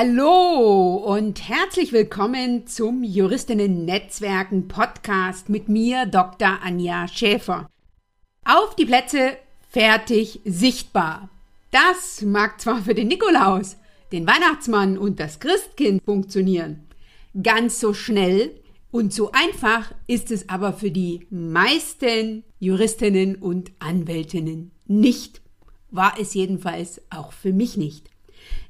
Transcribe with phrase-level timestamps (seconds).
[0.00, 6.60] Hallo und herzlich willkommen zum Juristinnen Netzwerken Podcast mit mir, Dr.
[6.62, 7.68] Anja Schäfer.
[8.44, 9.36] Auf die Plätze,
[9.68, 11.30] fertig, sichtbar.
[11.72, 13.76] Das mag zwar für den Nikolaus,
[14.12, 16.86] den Weihnachtsmann und das Christkind funktionieren.
[17.42, 18.52] Ganz so schnell
[18.92, 25.40] und so einfach ist es aber für die meisten Juristinnen und Anwältinnen nicht.
[25.90, 28.08] War es jedenfalls auch für mich nicht.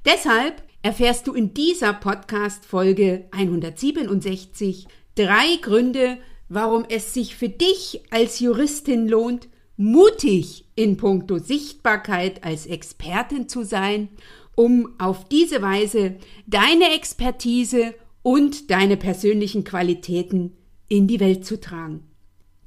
[0.06, 8.40] Deshalb erfährst du in dieser Podcast-Folge 167 drei Gründe, warum es sich für dich als
[8.40, 14.08] Juristin lohnt, mutig in puncto Sichtbarkeit als Expertin zu sein,
[14.54, 20.56] um auf diese Weise deine Expertise und deine persönlichen Qualitäten
[20.88, 22.04] in die Welt zu tragen.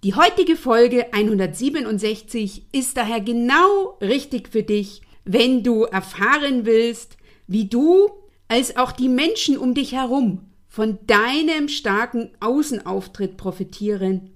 [0.03, 7.17] Die heutige Folge 167 ist daher genau richtig für dich, wenn du erfahren willst,
[7.51, 8.09] wie du
[8.47, 14.29] als auch die Menschen um dich herum von deinem starken Außenauftritt profitieren,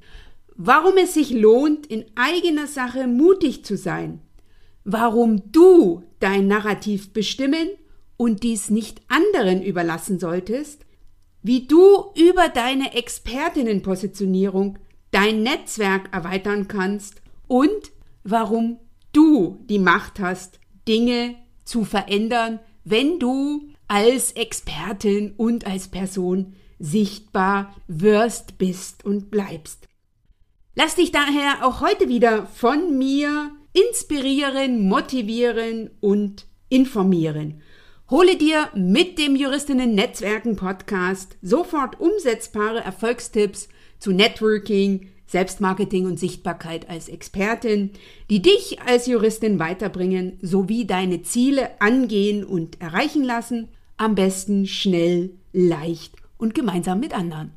[0.57, 4.19] warum es sich lohnt, in eigener Sache mutig zu sein,
[4.83, 7.69] warum du dein Narrativ bestimmen
[8.17, 10.85] und dies nicht anderen überlassen solltest,
[11.41, 14.77] wie du über deine Expertinnenpositionierung
[15.11, 17.21] dein Netzwerk erweitern kannst.
[17.47, 17.93] Und
[18.25, 18.81] warum
[19.13, 27.75] du die Macht hast, Dinge zu verändern, wenn du als Expertin und als Person sichtbar
[27.87, 29.87] wirst, bist und bleibst.
[30.75, 37.61] Lass dich daher auch heute wieder von mir inspirieren, motivieren und informieren.
[38.09, 43.67] Hole dir mit dem Juristinnen Netzwerken Podcast sofort umsetzbare Erfolgstipps
[43.99, 47.91] zu Networking, Selbstmarketing und Sichtbarkeit als Expertin,
[48.29, 55.31] die dich als Juristin weiterbringen sowie deine Ziele angehen und erreichen lassen, am besten schnell,
[55.53, 57.51] leicht und gemeinsam mit anderen.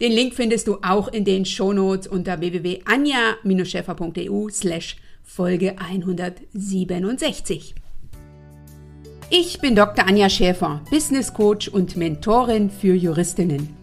[0.00, 7.74] den Link findest du auch in den Shownotes unter www.anja-scheffer.eu slash Folge 167.
[9.28, 10.08] Ich bin Dr.
[10.08, 13.76] Anja Schäfer, Business Coach und Mentorin für Juristinnen.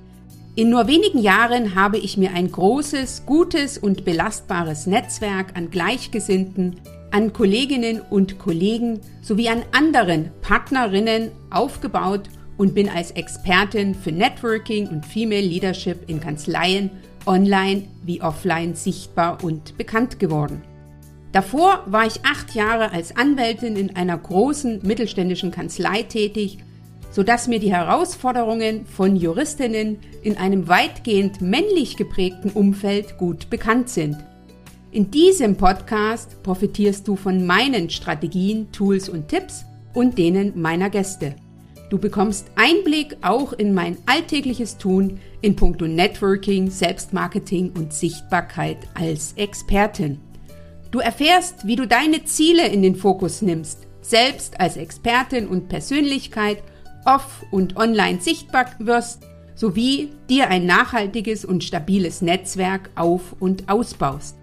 [0.56, 6.82] In nur wenigen Jahren habe ich mir ein großes, gutes und belastbares Netzwerk an Gleichgesinnten,
[7.12, 12.24] an Kolleginnen und Kollegen sowie an anderen Partnerinnen aufgebaut
[12.58, 16.90] und bin als Expertin für Networking und Female Leadership in Kanzleien
[17.26, 20.64] online wie offline sichtbar und bekannt geworden.
[21.32, 26.58] Davor war ich acht Jahre als Anwältin in einer großen mittelständischen Kanzlei tätig,
[27.12, 34.18] sodass mir die Herausforderungen von Juristinnen in einem weitgehend männlich geprägten Umfeld gut bekannt sind.
[34.92, 41.36] In diesem Podcast profitierst du von meinen Strategien, Tools und Tipps und denen meiner Gäste.
[41.90, 49.34] Du bekommst Einblick auch in mein alltägliches Tun in puncto Networking, Selbstmarketing und Sichtbarkeit als
[49.38, 50.20] Expertin.
[50.92, 56.62] Du erfährst, wie du deine Ziele in den Fokus nimmst, selbst als Expertin und Persönlichkeit
[57.06, 59.24] off- und online sichtbar wirst,
[59.56, 64.36] sowie dir ein nachhaltiges und stabiles Netzwerk auf- und ausbaust.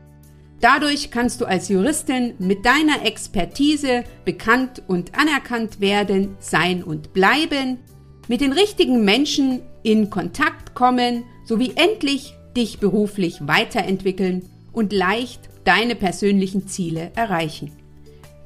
[0.64, 7.80] Dadurch kannst du als Juristin mit deiner Expertise bekannt und anerkannt werden, sein und bleiben,
[8.28, 15.96] mit den richtigen Menschen in Kontakt kommen sowie endlich dich beruflich weiterentwickeln und leicht deine
[15.96, 17.70] persönlichen Ziele erreichen.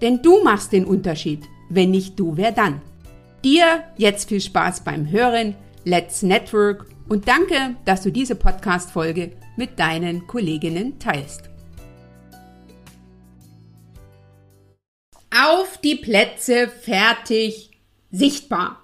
[0.02, 1.44] Denn du machst den Unterschied.
[1.70, 2.80] Wenn nicht du, wer dann?
[3.44, 5.54] Dir jetzt viel Spaß beim Hören,
[5.84, 11.48] Let's Network und danke, dass du diese Podcast-Folge mit deinen Kolleginnen teilst.
[15.38, 17.70] Auf die Plätze, fertig,
[18.10, 18.82] sichtbar.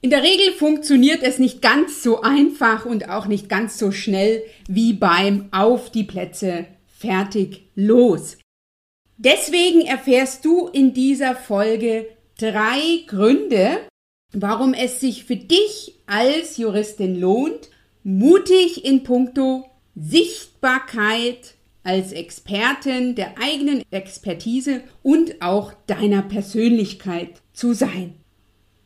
[0.00, 4.42] In der Regel funktioniert es nicht ganz so einfach und auch nicht ganz so schnell
[4.68, 8.36] wie beim auf die Plätze, fertig, los.
[9.16, 12.06] Deswegen erfährst du in dieser Folge
[12.38, 13.78] drei Gründe,
[14.32, 17.70] warum es sich für dich als Juristin lohnt,
[18.02, 19.64] mutig in puncto
[19.94, 28.14] Sichtbarkeit als Expertin der eigenen Expertise und auch deiner Persönlichkeit zu sein.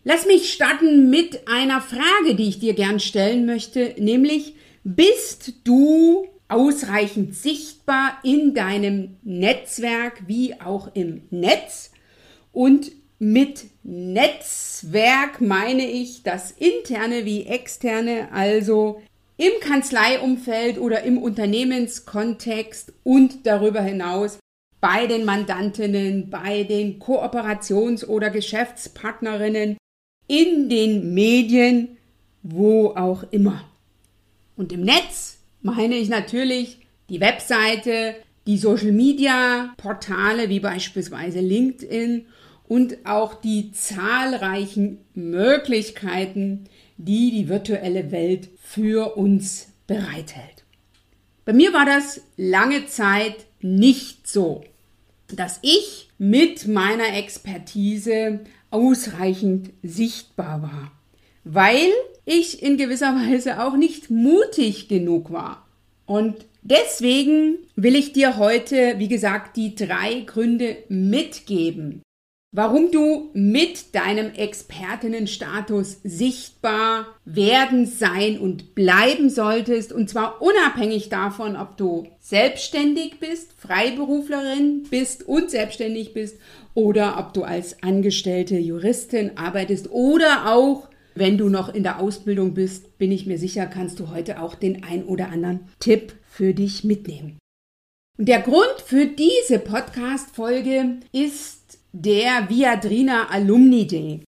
[0.05, 4.55] Lass mich starten mit einer Frage, die ich dir gern stellen möchte, nämlich
[4.85, 11.93] bist du ausreichend sichtbar in deinem Netzwerk wie auch im Netz
[12.53, 19.03] und mit Netzwerk meine ich das interne wie externe, also
[19.39, 24.39] im Kanzleiumfeld oder im Unternehmenskontext und darüber hinaus
[24.81, 29.79] bei den Mandantinnen, bei den Kooperations- oder Geschäftspartnerinnen,
[30.27, 31.97] in den Medien,
[32.43, 33.65] wo auch immer.
[34.57, 42.27] Und im Netz meine ich natürlich die Webseite, die Social-Media-Portale wie beispielsweise LinkedIn
[42.69, 46.65] und auch die zahlreichen Möglichkeiten,
[46.99, 50.65] die die virtuelle Welt für uns bereithält.
[51.45, 54.63] Bei mir war das lange Zeit nicht so,
[55.35, 60.93] dass ich mit meiner Expertise ausreichend sichtbar war,
[61.45, 61.91] weil
[62.27, 65.67] ich in gewisser Weise auch nicht mutig genug war.
[66.05, 72.03] Und deswegen will ich dir heute, wie gesagt, die drei Gründe mitgeben,
[72.51, 79.93] warum du mit deinem Expertinnenstatus sichtbar werden, sein und bleiben solltest.
[79.93, 86.39] Und zwar unabhängig davon, ob du selbstständig bist, Freiberuflerin bist und selbstständig bist
[86.75, 92.55] oder ob du als angestellte Juristin arbeitest oder auch wenn du noch in der Ausbildung
[92.55, 96.55] bist, bin ich mir sicher, kannst du heute auch den ein oder anderen Tipp für
[96.55, 97.39] dich mitnehmen.
[98.17, 101.58] Und der Grund für diese Podcast-Folge ist
[101.93, 104.23] der Viadrina Alumni Day.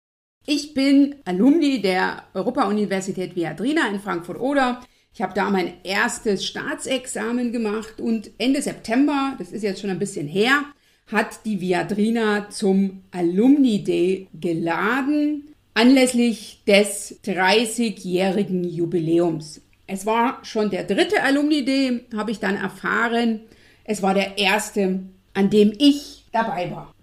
[0.46, 4.81] Ich bin Alumni der Europa-Universität Viadrina in Frankfurt-Oder.
[5.12, 9.99] Ich habe da mein erstes Staatsexamen gemacht und Ende September, das ist jetzt schon ein
[9.99, 10.62] bisschen her,
[11.10, 19.62] hat die Viadrina zum Alumni Day geladen, anlässlich des 30-jährigen Jubiläums.
[19.87, 23.40] Es war schon der dritte Alumni Day, habe ich dann erfahren.
[23.84, 25.00] Es war der erste,
[25.34, 26.94] an dem ich dabei war.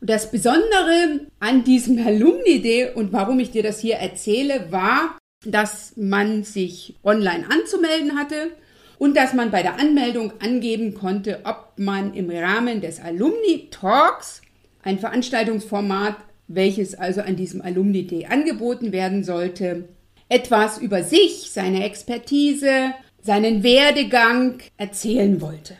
[0.00, 5.96] Das Besondere an diesem Alumni Day und warum ich dir das hier erzähle, war, dass
[5.96, 8.52] man sich online anzumelden hatte
[8.98, 14.42] und dass man bei der Anmeldung angeben konnte, ob man im Rahmen des Alumni Talks,
[14.82, 16.16] ein Veranstaltungsformat,
[16.46, 19.88] welches also an diesem Alumni Day angeboten werden sollte,
[20.28, 25.74] etwas über sich, seine Expertise, seinen Werdegang erzählen wollte.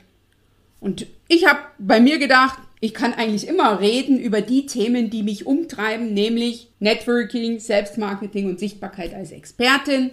[0.80, 5.22] Und ich habe bei mir gedacht, ich kann eigentlich immer reden über die Themen, die
[5.22, 10.12] mich umtreiben, nämlich Networking, Selbstmarketing und Sichtbarkeit als Expertin.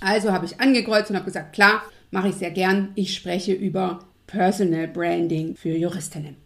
[0.00, 2.92] Also habe ich angekreuzt und habe gesagt, klar, mache ich sehr gern.
[2.94, 6.36] Ich spreche über Personal Branding für Juristinnen.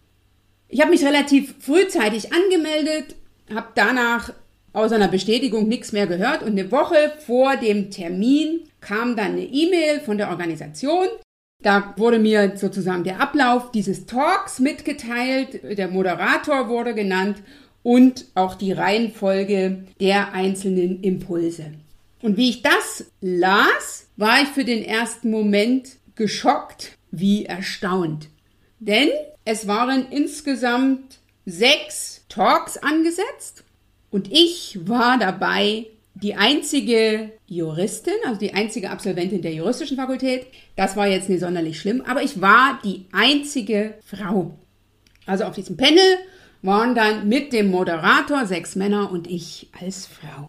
[0.69, 3.17] Ich habe mich relativ frühzeitig angemeldet,
[3.53, 4.33] habe danach
[4.73, 9.45] außer einer Bestätigung nichts mehr gehört und eine Woche vor dem Termin kam dann eine
[9.45, 11.07] E-Mail von der Organisation,
[11.67, 17.43] da wurde mir sozusagen der Ablauf dieses Talks mitgeteilt, der Moderator wurde genannt
[17.83, 21.73] und auch die Reihenfolge der einzelnen Impulse.
[22.23, 28.29] Und wie ich das las, war ich für den ersten Moment geschockt wie erstaunt.
[28.79, 29.09] Denn
[29.45, 33.65] es waren insgesamt sechs Talks angesetzt
[34.11, 35.87] und ich war dabei
[36.23, 40.47] die einzige Juristin, also die einzige Absolventin der juristischen Fakultät.
[40.75, 44.59] Das war jetzt nicht sonderlich schlimm, aber ich war die einzige Frau.
[45.27, 46.19] Also auf diesem Panel
[46.63, 50.49] waren dann mit dem Moderator sechs Männer und ich als Frau.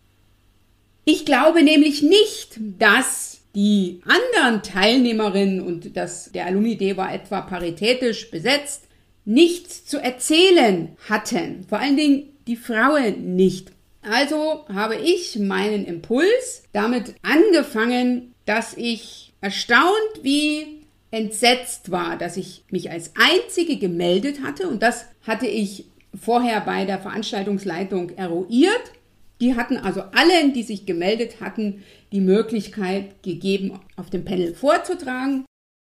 [1.03, 8.31] Ich glaube nämlich nicht, dass die anderen Teilnehmerinnen und das, der Alumni-Day war etwa paritätisch
[8.31, 8.83] besetzt,
[9.25, 11.65] nichts zu erzählen hatten.
[11.67, 13.71] Vor allen Dingen die Frauen nicht.
[14.09, 22.63] Also habe ich meinen Impuls damit angefangen, dass ich erstaunt wie entsetzt war, dass ich
[22.69, 25.85] mich als einzige gemeldet hatte und das hatte ich
[26.19, 28.91] vorher bei der Veranstaltungsleitung eruiert.
[29.39, 35.45] Die hatten also allen, die sich gemeldet hatten, die Möglichkeit gegeben, auf dem Panel vorzutragen.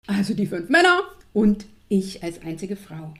[0.08, 3.14] Also die fünf Männer und ich als einzige Frau.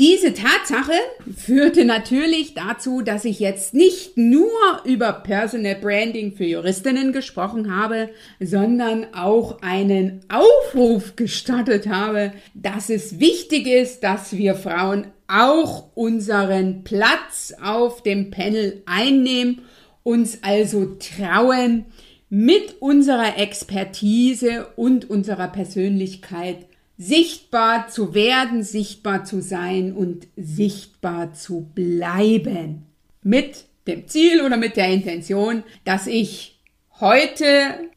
[0.00, 0.94] Diese Tatsache
[1.36, 4.48] führte natürlich dazu, dass ich jetzt nicht nur
[4.84, 8.08] über Personal Branding für Juristinnen gesprochen habe,
[8.40, 16.82] sondern auch einen Aufruf gestartet habe, dass es wichtig ist, dass wir Frauen auch unseren
[16.82, 19.60] Platz auf dem Panel einnehmen,
[20.02, 21.84] uns also trauen,
[22.30, 26.69] mit unserer Expertise und unserer Persönlichkeit
[27.00, 32.82] sichtbar zu werden, sichtbar zu sein und sichtbar zu bleiben.
[33.22, 36.60] Mit dem Ziel oder mit der Intention, dass ich
[37.00, 37.46] heute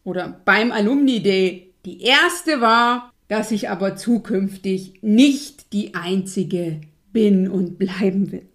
[0.05, 6.79] oder beim Alumni Day die erste war, dass ich aber zukünftig nicht die einzige
[7.11, 8.47] bin und bleiben will.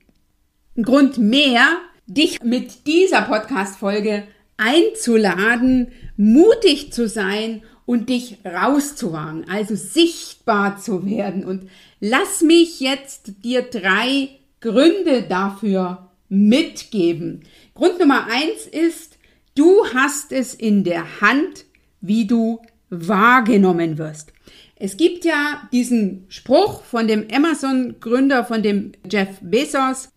[0.78, 1.66] Ein Grund mehr,
[2.06, 4.24] dich mit dieser Podcast-Folge
[4.56, 11.42] einzuladen, mutig zu sein und dich rauszuwagen, also sichtbar zu werden.
[11.42, 14.28] Und lass mich jetzt dir drei
[14.60, 17.44] Gründe dafür mitgeben.
[17.72, 19.16] Grund Nummer eins ist,
[19.54, 21.64] du hast es in der Hand,
[22.02, 24.34] wie du wahrgenommen wirst.
[24.76, 30.10] Es gibt ja diesen Spruch von dem Amazon-Gründer, von dem Jeff Bezos.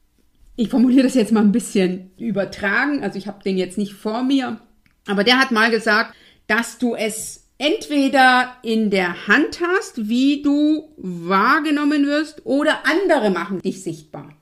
[0.57, 4.23] Ich formuliere das jetzt mal ein bisschen übertragen, also ich habe den jetzt nicht vor
[4.23, 4.59] mir,
[5.07, 6.13] aber der hat mal gesagt,
[6.47, 13.61] dass du es entweder in der Hand hast, wie du wahrgenommen wirst, oder andere machen
[13.61, 14.33] dich sichtbar.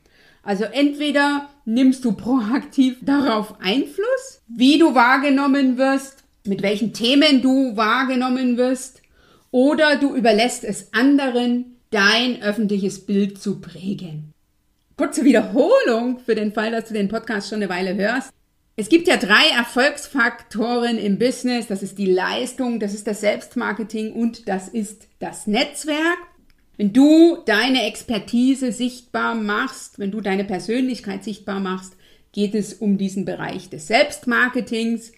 [0.41, 7.75] Also entweder nimmst du proaktiv darauf Einfluss, wie du wahrgenommen wirst, mit welchen Themen du
[7.75, 9.01] wahrgenommen wirst,
[9.51, 14.31] oder du überlässt es anderen, dein öffentliches Bild zu prägen.
[14.95, 18.31] Kurze Wiederholung für den Fall, dass du den Podcast schon eine Weile hörst.
[18.79, 21.67] Es gibt ja drei Erfolgsfaktoren im Business.
[21.67, 26.17] Das ist die Leistung, das ist das Selbstmarketing und das ist das Netzwerk.
[26.77, 31.97] Wenn du deine Expertise sichtbar machst, wenn du deine Persönlichkeit sichtbar machst,
[32.31, 35.11] geht es um diesen Bereich des Selbstmarketings.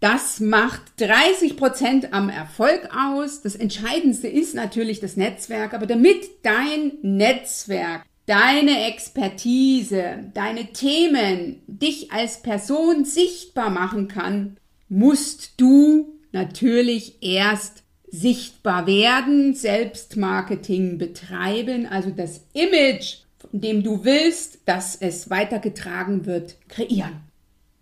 [0.00, 3.40] Das macht 30 Prozent am Erfolg aus.
[3.40, 12.12] Das Entscheidendste ist natürlich das Netzwerk, aber damit dein Netzwerk deine Expertise, deine Themen dich
[12.12, 14.58] als Person sichtbar machen kann,
[14.90, 24.60] musst du natürlich erst sichtbar werden, Selbstmarketing betreiben, also das Image, von dem du willst,
[24.66, 27.20] dass es weitergetragen wird, kreieren.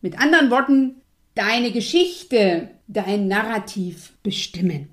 [0.00, 0.96] Mit anderen Worten,
[1.34, 4.90] deine Geschichte, dein Narrativ bestimmen.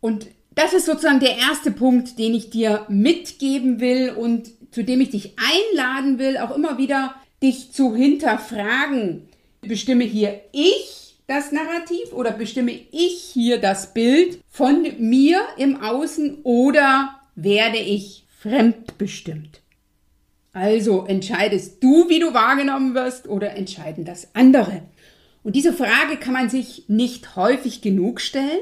[0.00, 5.00] Und das ist sozusagen der erste Punkt, den ich dir mitgeben will und zu dem
[5.00, 9.28] ich dich einladen will, auch immer wieder dich zu hinterfragen.
[9.60, 16.38] Bestimme hier ich das Narrativ oder bestimme ich hier das Bild von mir im Außen
[16.42, 19.60] oder werde ich fremdbestimmt?
[20.52, 24.82] Also entscheidest du, wie du wahrgenommen wirst oder entscheiden das andere?
[25.42, 28.60] Und diese Frage kann man sich nicht häufig genug stellen.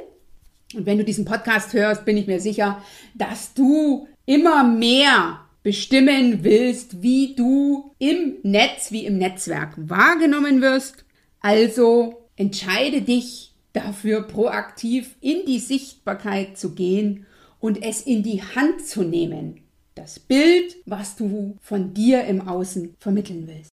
[0.75, 2.83] Und wenn du diesen Podcast hörst, bin ich mir sicher,
[3.15, 11.05] dass du immer mehr bestimmen willst, wie du im Netz, wie im Netzwerk wahrgenommen wirst.
[11.41, 17.27] Also entscheide dich dafür proaktiv in die Sichtbarkeit zu gehen
[17.61, 19.61] und es in die Hand zu nehmen.
[19.95, 23.71] Das Bild, was du von dir im Außen vermitteln willst.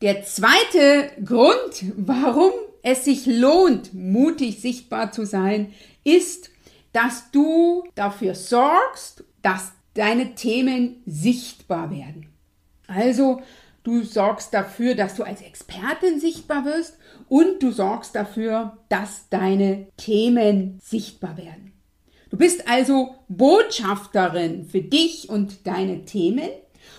[0.00, 2.52] Der zweite Grund, warum
[2.82, 5.72] es sich lohnt, mutig sichtbar zu sein,
[6.04, 6.50] ist,
[6.92, 12.26] dass du dafür sorgst, dass deine Themen sichtbar werden.
[12.86, 13.42] Also
[13.82, 19.88] du sorgst dafür, dass du als Expertin sichtbar wirst und du sorgst dafür, dass deine
[19.96, 21.72] Themen sichtbar werden.
[22.30, 26.48] Du bist also Botschafterin für dich und deine Themen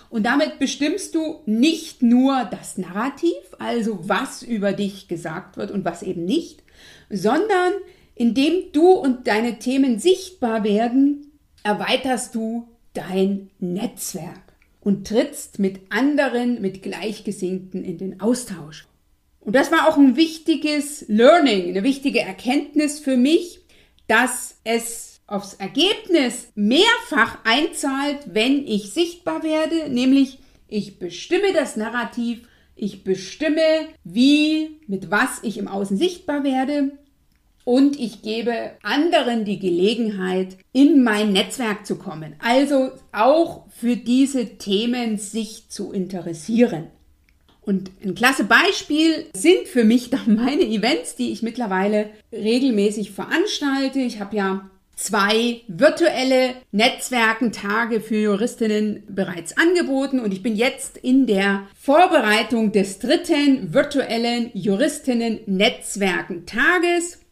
[0.09, 5.85] und damit bestimmst du nicht nur das Narrativ, also was über dich gesagt wird und
[5.85, 6.61] was eben nicht,
[7.09, 7.73] sondern
[8.13, 11.31] indem du und deine Themen sichtbar werden,
[11.63, 18.87] erweiterst du dein Netzwerk und trittst mit anderen, mit Gleichgesinnten in den Austausch.
[19.39, 23.61] Und das war auch ein wichtiges Learning, eine wichtige Erkenntnis für mich,
[24.07, 32.47] dass es aufs Ergebnis mehrfach einzahlt, wenn ich sichtbar werde, nämlich ich bestimme das Narrativ,
[32.75, 36.91] ich bestimme, wie, mit was ich im Außen sichtbar werde
[37.65, 42.35] und ich gebe anderen die Gelegenheit, in mein Netzwerk zu kommen.
[42.39, 46.87] Also auch für diese Themen sich zu interessieren.
[47.61, 53.99] Und ein klasse Beispiel sind für mich dann meine Events, die ich mittlerweile regelmäßig veranstalte.
[53.99, 61.25] Ich habe ja zwei virtuelle Netzwerkentage für Juristinnen bereits angeboten und ich bin jetzt in
[61.25, 67.22] der Vorbereitung des dritten virtuellen Juristinnen Netzwerkentages.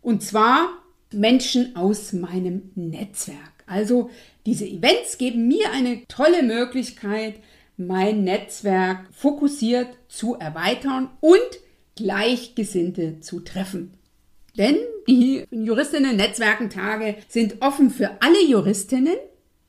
[0.00, 0.70] und zwar
[1.12, 3.64] Menschen aus meinem Netzwerk.
[3.66, 4.08] Also
[4.46, 7.34] diese Events geben mir eine tolle Möglichkeit,
[7.76, 11.38] mein Netzwerk fokussiert zu erweitern und
[11.96, 13.92] Gleichgesinnte zu treffen.
[14.56, 19.16] Denn die Juristinnen-Netzwerkentage sind offen für alle Juristinnen,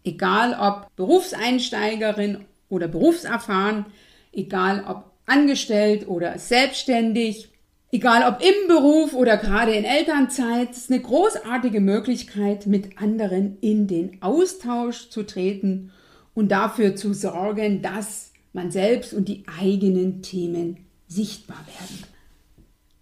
[0.06, 3.86] egal ob Berufseinsteigerin oder berufserfahren,
[4.34, 7.50] egal ob angestellt oder selbstständig,
[7.92, 10.72] egal ob im Beruf oder gerade in Elternzeit.
[10.72, 15.92] Ist eine großartige Möglichkeit, mit anderen in den Austausch zu treten
[16.34, 22.04] und dafür zu sorgen, dass man selbst und die eigenen Themen sichtbar werden.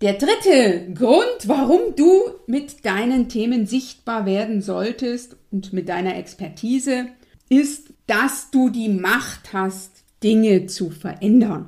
[0.02, 2.12] Der dritte Grund, warum du
[2.48, 7.06] mit deinen Themen sichtbar werden solltest und mit deiner Expertise,
[7.52, 11.68] ist, dass du die Macht hast, Dinge zu verändern.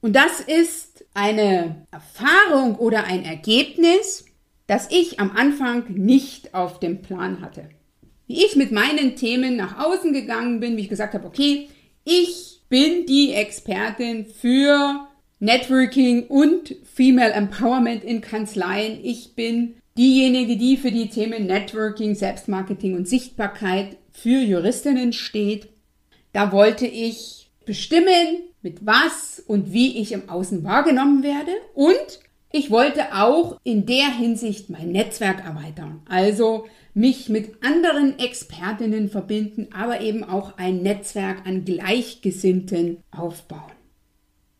[0.00, 4.24] Und das ist eine Erfahrung oder ein Ergebnis,
[4.66, 7.68] das ich am Anfang nicht auf dem Plan hatte.
[8.26, 11.68] Wie ich mit meinen Themen nach außen gegangen bin, wie ich gesagt habe, okay,
[12.04, 15.06] ich bin die Expertin für
[15.38, 18.98] Networking und Female Empowerment in Kanzleien.
[19.02, 25.68] Ich bin diejenige, die für die Themen Networking, Selbstmarketing und Sichtbarkeit für Juristinnen steht.
[26.32, 32.70] Da wollte ich bestimmen, mit was und wie ich im Außen wahrgenommen werde und ich
[32.70, 36.00] wollte auch in der Hinsicht mein Netzwerk erweitern.
[36.08, 43.72] Also mich mit anderen Expertinnen verbinden, aber eben auch ein Netzwerk an Gleichgesinnten aufbauen.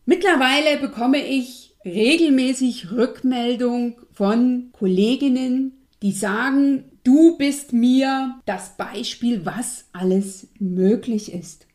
[0.06, 9.84] Mittlerweile bekomme ich regelmäßig Rückmeldung von Kolleginnen, die sagen, du bist mir das Beispiel, was
[9.92, 11.66] alles möglich ist.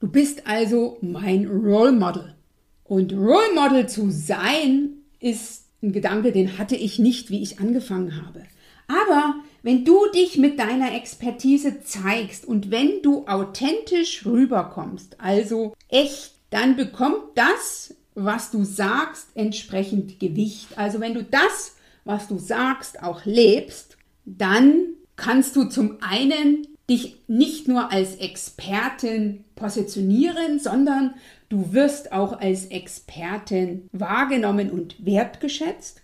[0.00, 2.34] Du bist also mein Role Model.
[2.82, 8.24] Und Role Model zu sein ist ein Gedanke, den hatte ich nicht, wie ich angefangen
[8.26, 8.42] habe.
[8.86, 16.34] Aber wenn du dich mit deiner Expertise zeigst und wenn du authentisch rüberkommst, also echt
[16.50, 20.76] dann bekommt das, was du sagst, entsprechend Gewicht.
[20.76, 23.93] Also wenn du das, was du sagst, auch lebst,
[24.24, 31.14] dann kannst du zum einen dich nicht nur als Expertin positionieren, sondern
[31.48, 36.02] du wirst auch als Expertin wahrgenommen und wertgeschätzt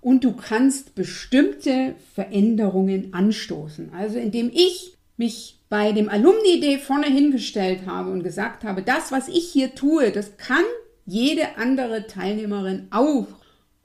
[0.00, 3.92] und du kannst bestimmte Veränderungen anstoßen.
[3.94, 9.28] Also indem ich mich bei dem Alumni-Day vorne hingestellt habe und gesagt habe, das, was
[9.28, 10.64] ich hier tue, das kann
[11.04, 13.26] jede andere Teilnehmerin auch.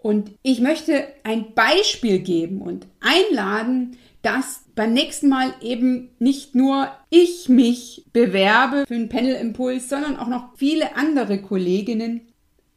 [0.04, 6.92] Und ich möchte ein Beispiel geben und einladen, dass beim nächsten Mal eben nicht nur
[7.10, 12.28] ich mich bewerbe für einen Panel-Impuls, sondern auch noch viele andere Kolleginnen,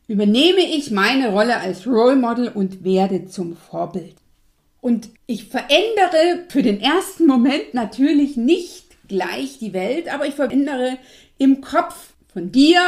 [0.07, 4.15] übernehme ich meine Rolle als Role Model und werde zum Vorbild.
[4.81, 10.97] Und ich verändere für den ersten Moment natürlich nicht gleich die Welt, aber ich verändere
[11.39, 12.81] im Kopf von dir,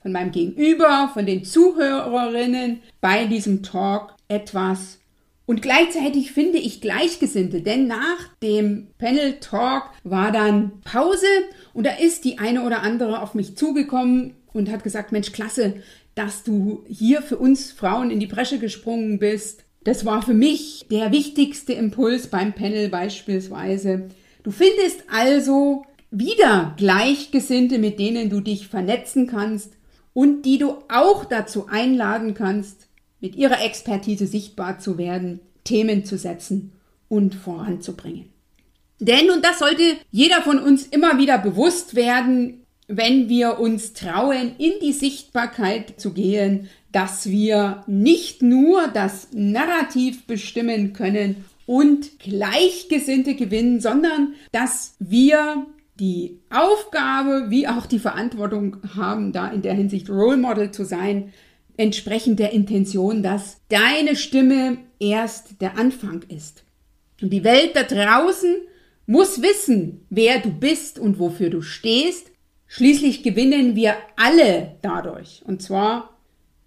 [0.00, 4.98] von meinem Gegenüber, von den Zuhörerinnen bei diesem Talk etwas.
[5.46, 11.26] Und gleichzeitig finde ich Gleichgesinnte, denn nach dem Panel Talk war dann Pause
[11.72, 15.76] und da ist die eine oder andere auf mich zugekommen und hat gesagt, Mensch, klasse,
[16.14, 19.64] dass du hier für uns Frauen in die Bresche gesprungen bist.
[19.84, 24.08] Das war für mich der wichtigste Impuls beim Panel beispielsweise.
[24.42, 29.77] Du findest also wieder Gleichgesinnte, mit denen du dich vernetzen kannst
[30.18, 32.88] und die du auch dazu einladen kannst,
[33.20, 36.72] mit ihrer Expertise sichtbar zu werden, Themen zu setzen
[37.08, 38.28] und voranzubringen.
[38.98, 44.56] Denn, und das sollte jeder von uns immer wieder bewusst werden, wenn wir uns trauen,
[44.58, 53.36] in die Sichtbarkeit zu gehen, dass wir nicht nur das Narrativ bestimmen können und Gleichgesinnte
[53.36, 55.64] gewinnen, sondern dass wir
[55.98, 61.32] die Aufgabe wie auch die Verantwortung haben, da in der Hinsicht Role Model zu sein,
[61.76, 66.64] entsprechend der Intention, dass deine Stimme erst der Anfang ist.
[67.20, 68.56] Und die Welt da draußen
[69.06, 72.30] muss wissen, wer du bist und wofür du stehst.
[72.66, 75.42] Schließlich gewinnen wir alle dadurch.
[75.46, 76.10] Und zwar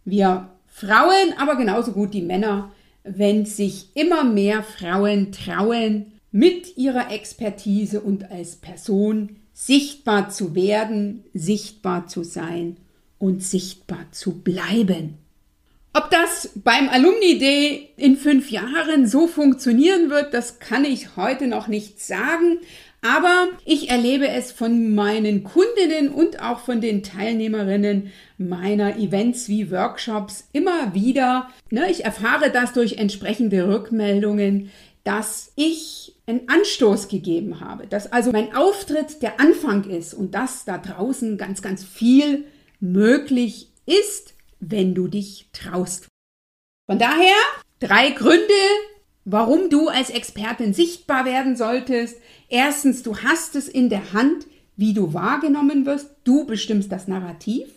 [0.04, 2.72] wir Frauen, aber genauso gut die Männer,
[3.04, 11.24] wenn sich immer mehr Frauen trauen, mit ihrer Expertise und als Person sichtbar zu werden,
[11.34, 12.78] sichtbar zu sein
[13.20, 15.18] und sichtbar zu bleiben.
[15.94, 21.48] Ob das beim Alumni Day in fünf Jahren so funktionieren wird, das kann ich heute
[21.48, 22.60] noch nicht sagen.
[23.02, 29.72] Aber ich erlebe es von meinen Kundinnen und auch von den Teilnehmerinnen meiner Events wie
[29.72, 31.50] Workshops immer wieder.
[31.72, 34.70] Ne, ich erfahre das durch entsprechende Rückmeldungen,
[35.04, 40.66] dass ich einen Anstoß gegeben habe, dass also mein Auftritt der Anfang ist und dass
[40.66, 42.46] da draußen ganz, ganz viel
[42.80, 46.08] möglich ist, wenn du dich traust.
[46.88, 47.36] Von daher
[47.80, 48.54] drei Gründe,
[49.26, 52.18] warum du als Expertin sichtbar werden solltest.
[52.50, 56.10] Erstens, du hast es in der Hand, wie du wahrgenommen wirst.
[56.24, 57.70] Du bestimmst das Narrativ.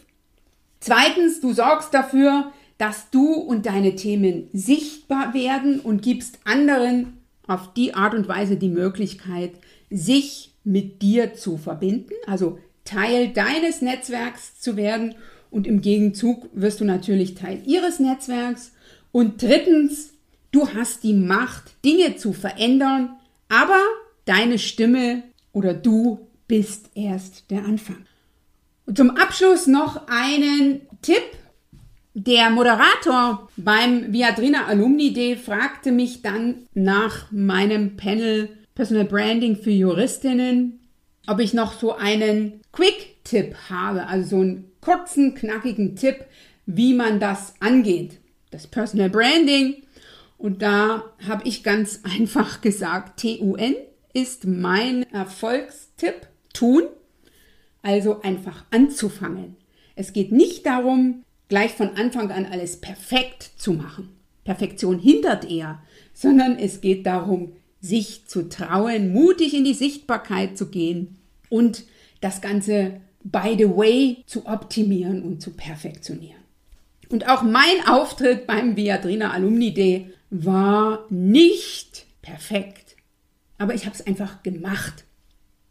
[0.80, 7.72] Zweitens, du sorgst dafür, dass du und deine Themen sichtbar werden und gibst anderen auf
[7.74, 9.52] die Art und Weise die Möglichkeit,
[9.90, 15.14] sich mit dir zu verbinden, also Teil deines Netzwerks zu werden
[15.50, 18.72] und im Gegenzug wirst du natürlich Teil ihres Netzwerks.
[19.12, 20.14] Und drittens,
[20.50, 23.16] du hast die Macht, Dinge zu verändern,
[23.48, 23.78] aber
[24.24, 28.04] deine Stimme oder du bist erst der Anfang.
[28.86, 31.22] Und zum Abschluss noch einen Tipp.
[32.16, 39.72] Der Moderator beim Viadrina Alumni Day fragte mich dann nach meinem Panel Personal Branding für
[39.72, 40.78] Juristinnen,
[41.26, 46.24] ob ich noch so einen Quick-Tipp habe, also so einen kurzen, knackigen Tipp,
[46.66, 48.20] wie man das angeht.
[48.52, 49.82] Das Personal Branding.
[50.38, 53.74] Und da habe ich ganz einfach gesagt, TUN
[54.12, 56.28] ist mein Erfolgstipp.
[56.52, 56.84] Tun.
[57.82, 59.56] Also einfach anzufangen.
[59.96, 61.24] Es geht nicht darum,
[61.54, 64.08] gleich von Anfang an alles perfekt zu machen.
[64.42, 65.80] Perfektion hindert eher,
[66.12, 71.16] sondern es geht darum, sich zu trauen, mutig in die Sichtbarkeit zu gehen
[71.50, 71.84] und
[72.20, 76.42] das Ganze by the way zu optimieren und zu perfektionieren.
[77.08, 82.96] Und auch mein Auftritt beim Viadrina Alumni Day war nicht perfekt,
[83.58, 85.04] aber ich habe es einfach gemacht.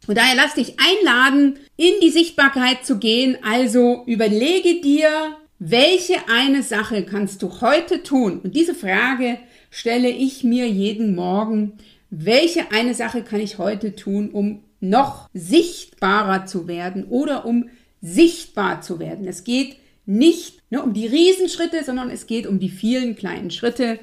[0.08, 3.38] Und daher lass dich einladen, in die Sichtbarkeit zu gehen.
[3.44, 8.42] Also überlege dir, welche eine Sache kannst du heute tun?
[8.44, 9.38] Und diese Frage
[9.70, 11.74] stelle ich mir jeden Morgen.
[12.10, 17.70] Welche eine Sache kann ich heute tun, um noch sichtbarer zu werden oder um
[18.02, 19.26] sichtbar zu werden.
[19.26, 24.00] Es geht nicht ne, um die Riesenschritte, sondern es geht um die vielen kleinen Schritte,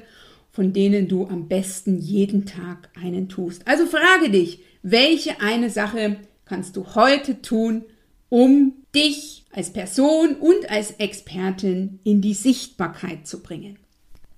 [0.51, 3.67] von denen du am besten jeden Tag einen tust.
[3.67, 7.83] Also frage dich, welche eine Sache kannst du heute tun,
[8.31, 13.77] um dich als Person und als Expertin in die Sichtbarkeit zu bringen.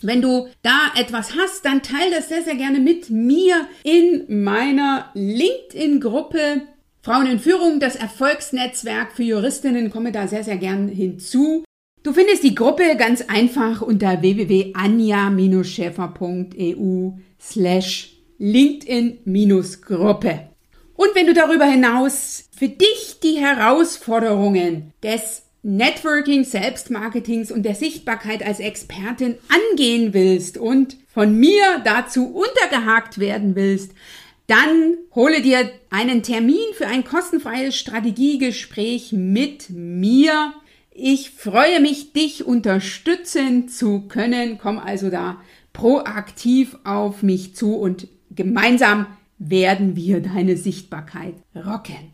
[0.02, 5.12] Wenn du da etwas hast, dann teile das sehr, sehr gerne mit mir in meiner
[5.14, 6.64] LinkedIn-Gruppe
[7.02, 9.90] Frauen in Führung, das Erfolgsnetzwerk für Juristinnen.
[9.92, 11.64] Komme da sehr, sehr gern hinzu.
[12.02, 20.53] Du findest die Gruppe ganz einfach unter www.anja-schäfer.eu slash LinkedIn-Gruppe.
[20.96, 28.46] Und wenn du darüber hinaus für dich die Herausforderungen des Networking, Selbstmarketings und der Sichtbarkeit
[28.46, 33.92] als Expertin angehen willst und von mir dazu untergehakt werden willst,
[34.48, 40.54] dann hole dir einen Termin für ein kostenfreies Strategiegespräch mit mir.
[40.92, 44.58] Ich freue mich, dich unterstützen zu können.
[44.62, 45.38] Komm also da
[45.72, 49.08] proaktiv auf mich zu und gemeinsam
[49.50, 52.12] werden wir deine Sichtbarkeit rocken.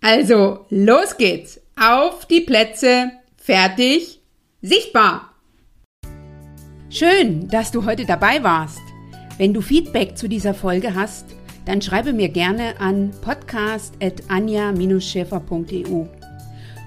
[0.00, 1.60] Also, los geht's!
[1.80, 4.20] Auf die Plätze, fertig,
[4.62, 5.32] sichtbar!
[6.90, 8.80] Schön, dass du heute dabei warst.
[9.36, 11.26] Wenn du Feedback zu dieser Folge hast,
[11.66, 16.06] dann schreibe mir gerne an podcast.anja-schäfer.eu.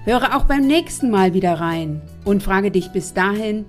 [0.04, 3.64] Höre auch beim nächsten Mal wieder rein und frage dich bis dahin,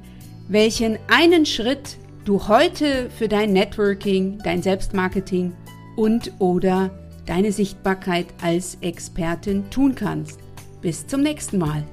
[0.47, 5.53] welchen einen Schritt du heute für dein Networking, dein Selbstmarketing
[5.95, 6.91] und oder
[7.25, 10.39] deine Sichtbarkeit als Expertin tun kannst.
[10.81, 11.83] Bis zum nächsten Mal.